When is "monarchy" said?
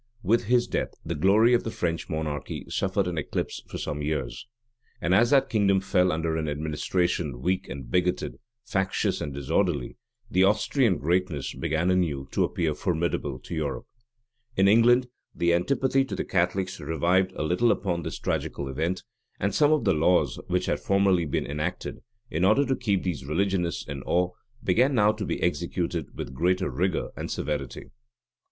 2.09-2.65